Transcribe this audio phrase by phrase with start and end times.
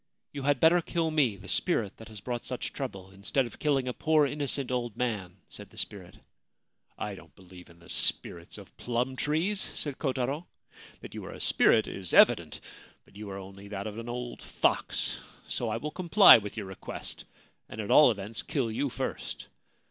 [0.31, 3.87] You had better kill me, the spirit that has brought such trouble, instead of killing
[3.87, 6.15] a poor innocent old man,' said the spirit.
[6.15, 6.19] c
[6.97, 10.47] I don't believe in the spirits of plum trees,' said Kotaro.'
[11.01, 12.61] That you are a spirit is evident;
[13.05, 15.19] but you are only that of an old fox.
[15.47, 17.25] So I will comply with your request,
[17.69, 19.45] and at all events kill you first.'